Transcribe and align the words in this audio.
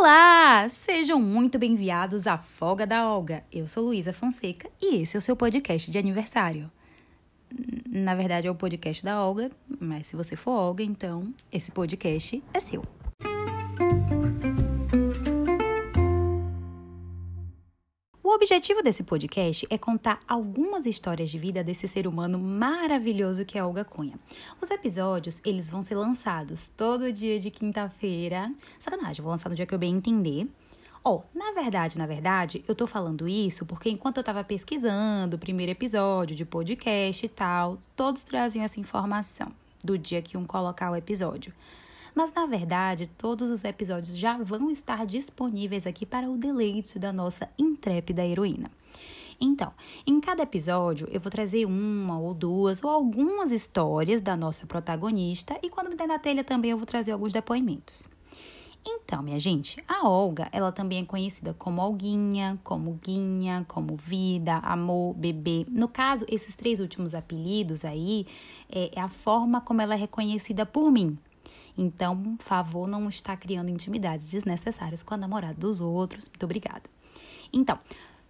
Olá! 0.00 0.68
Sejam 0.68 1.20
muito 1.20 1.58
bem-vindos 1.58 2.28
à 2.28 2.38
Folga 2.38 2.86
da 2.86 3.10
Olga. 3.12 3.42
Eu 3.50 3.66
sou 3.66 3.82
Luísa 3.82 4.12
Fonseca 4.12 4.70
e 4.80 5.02
esse 5.02 5.16
é 5.16 5.18
o 5.18 5.20
seu 5.20 5.34
podcast 5.34 5.90
de 5.90 5.98
aniversário. 5.98 6.70
Na 7.84 8.14
verdade, 8.14 8.46
é 8.46 8.50
o 8.50 8.54
podcast 8.54 9.04
da 9.04 9.20
Olga, 9.20 9.50
mas 9.80 10.06
se 10.06 10.14
você 10.14 10.36
for 10.36 10.52
Olga, 10.52 10.84
então 10.84 11.34
esse 11.50 11.72
podcast 11.72 12.40
é 12.54 12.60
seu. 12.60 12.84
Objetivo 18.38 18.84
desse 18.84 19.02
podcast 19.02 19.66
é 19.68 19.76
contar 19.76 20.20
algumas 20.26 20.86
histórias 20.86 21.28
de 21.28 21.36
vida 21.36 21.64
desse 21.64 21.88
ser 21.88 22.06
humano 22.06 22.38
maravilhoso 22.38 23.44
que 23.44 23.58
é 23.58 23.64
Olga 23.64 23.84
Cunha. 23.84 24.14
Os 24.62 24.70
episódios, 24.70 25.40
eles 25.44 25.68
vão 25.68 25.82
ser 25.82 25.96
lançados 25.96 26.70
todo 26.76 27.12
dia 27.12 27.40
de 27.40 27.50
quinta-feira. 27.50 28.52
Sacanagem, 28.78 29.22
vou 29.22 29.32
lançar 29.32 29.48
no 29.48 29.56
dia 29.56 29.66
que 29.66 29.74
eu 29.74 29.78
bem 29.78 29.96
entender. 29.96 30.46
Oh, 31.02 31.22
na 31.34 31.50
verdade, 31.50 31.98
na 31.98 32.06
verdade, 32.06 32.64
eu 32.68 32.76
tô 32.76 32.86
falando 32.86 33.28
isso 33.28 33.66
porque 33.66 33.90
enquanto 33.90 34.18
eu 34.18 34.24
tava 34.24 34.44
pesquisando 34.44 35.34
o 35.34 35.38
primeiro 35.38 35.72
episódio 35.72 36.36
de 36.36 36.44
podcast 36.44 37.26
e 37.26 37.28
tal, 37.28 37.76
todos 37.96 38.22
traziam 38.22 38.64
essa 38.64 38.78
informação 38.78 39.50
do 39.82 39.98
dia 39.98 40.22
que 40.22 40.38
um 40.38 40.44
colocar 40.44 40.92
o 40.92 40.96
episódio. 40.96 41.52
Mas 42.18 42.32
na 42.32 42.46
verdade, 42.46 43.08
todos 43.16 43.48
os 43.48 43.62
episódios 43.62 44.18
já 44.18 44.36
vão 44.38 44.72
estar 44.72 45.06
disponíveis 45.06 45.86
aqui 45.86 46.04
para 46.04 46.28
o 46.28 46.36
deleite 46.36 46.98
da 46.98 47.12
nossa 47.12 47.48
intrépida 47.56 48.26
heroína. 48.26 48.72
Então, 49.40 49.72
em 50.04 50.20
cada 50.20 50.42
episódio 50.42 51.08
eu 51.12 51.20
vou 51.20 51.30
trazer 51.30 51.64
uma 51.64 52.18
ou 52.18 52.34
duas 52.34 52.82
ou 52.82 52.90
algumas 52.90 53.52
histórias 53.52 54.20
da 54.20 54.36
nossa 54.36 54.66
protagonista 54.66 55.56
e 55.62 55.70
quando 55.70 55.90
me 55.90 55.94
der 55.94 56.08
na 56.08 56.18
telha 56.18 56.42
também 56.42 56.72
eu 56.72 56.76
vou 56.76 56.86
trazer 56.86 57.12
alguns 57.12 57.32
depoimentos. 57.32 58.08
Então, 58.84 59.22
minha 59.22 59.38
gente, 59.38 59.80
a 59.86 60.08
Olga, 60.08 60.48
ela 60.50 60.72
também 60.72 61.02
é 61.02 61.04
conhecida 61.04 61.54
como 61.54 61.80
Olguinha, 61.80 62.58
como 62.64 62.98
Guinha, 63.00 63.64
como 63.68 63.96
Vida, 63.96 64.56
Amor, 64.56 65.14
Bebê. 65.14 65.66
No 65.68 65.86
caso, 65.86 66.24
esses 66.26 66.56
três 66.56 66.80
últimos 66.80 67.14
apelidos 67.14 67.84
aí 67.84 68.26
é, 68.68 68.98
é 68.98 69.00
a 69.00 69.08
forma 69.08 69.60
como 69.60 69.80
ela 69.80 69.94
é 69.94 69.96
reconhecida 69.96 70.66
por 70.66 70.90
mim, 70.90 71.16
então, 71.78 72.36
favor 72.40 72.88
não 72.88 73.08
estar 73.08 73.36
criando 73.36 73.70
intimidades 73.70 74.28
desnecessárias 74.28 75.04
com 75.04 75.14
a 75.14 75.16
namorada 75.16 75.54
dos 75.54 75.80
outros. 75.80 76.28
Muito 76.28 76.42
obrigada. 76.42 76.82
Então, 77.52 77.78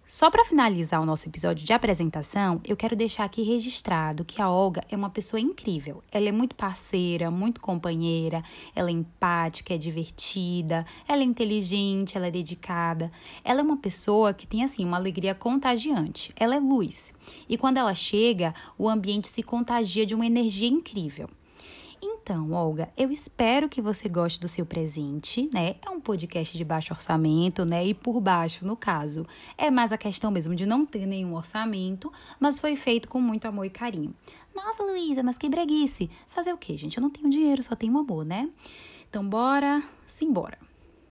só 0.05 0.29
para 0.31 0.45
finalizar 0.45 1.01
o 1.01 1.05
nosso 1.05 1.27
episódio 1.27 1.65
de 1.65 1.73
apresentação, 1.73 2.61
eu 2.63 2.75
quero 2.75 2.95
deixar 2.95 3.25
aqui 3.25 3.41
registrado 3.43 4.25
que 4.25 4.41
a 4.41 4.49
Olga 4.49 4.83
é 4.89 4.95
uma 4.95 5.09
pessoa 5.09 5.39
incrível. 5.39 6.03
Ela 6.11 6.29
é 6.29 6.31
muito 6.31 6.55
parceira, 6.55 7.29
muito 7.29 7.59
companheira, 7.59 8.43
ela 8.75 8.89
é 8.89 8.93
empática, 8.93 9.73
é 9.73 9.77
divertida, 9.77 10.85
ela 11.07 11.21
é 11.21 11.25
inteligente, 11.25 12.17
ela 12.17 12.27
é 12.27 12.31
dedicada. 12.31 13.11
Ela 13.43 13.61
é 13.61 13.63
uma 13.63 13.77
pessoa 13.77 14.33
que 14.33 14.47
tem 14.47 14.63
assim 14.63 14.83
uma 14.83 14.97
alegria 14.97 15.35
contagiante. 15.35 16.33
Ela 16.35 16.55
é 16.55 16.59
luz. 16.59 17.13
E 17.47 17.55
quando 17.55 17.77
ela 17.77 17.93
chega, 17.93 18.53
o 18.77 18.89
ambiente 18.89 19.27
se 19.27 19.43
contagia 19.43 20.05
de 20.05 20.15
uma 20.15 20.25
energia 20.25 20.67
incrível. 20.67 21.29
Então, 22.29 22.51
Olga, 22.51 22.89
eu 22.95 23.11
espero 23.11 23.67
que 23.67 23.81
você 23.81 24.07
goste 24.07 24.39
do 24.39 24.47
seu 24.47 24.63
presente, 24.63 25.49
né? 25.51 25.77
É 25.83 25.89
um 25.89 25.99
podcast 25.99 26.55
de 26.55 26.63
baixo 26.63 26.93
orçamento, 26.93 27.65
né? 27.65 27.83
E 27.83 27.91
por 27.91 28.21
baixo, 28.21 28.67
no 28.67 28.75
caso, 28.75 29.25
é 29.57 29.71
mais 29.71 29.91
a 29.91 29.97
questão 29.97 30.29
mesmo 30.29 30.53
de 30.53 30.63
não 30.63 30.85
ter 30.85 31.07
nenhum 31.07 31.33
orçamento, 31.33 32.13
mas 32.39 32.59
foi 32.59 32.75
feito 32.75 33.09
com 33.09 33.19
muito 33.19 33.45
amor 33.45 33.65
e 33.65 33.71
carinho. 33.71 34.13
Nossa, 34.55 34.83
Luísa, 34.83 35.23
mas 35.23 35.39
que 35.39 35.49
breguice! 35.49 36.07
Fazer 36.27 36.53
o 36.53 36.57
quê, 36.57 36.77
gente? 36.77 36.97
Eu 36.97 37.01
não 37.01 37.09
tenho 37.09 37.31
dinheiro, 37.31 37.63
só 37.63 37.75
tenho 37.75 37.97
amor, 37.97 38.23
né? 38.23 38.47
Então, 39.09 39.27
bora, 39.27 39.81
simbora! 40.05 40.68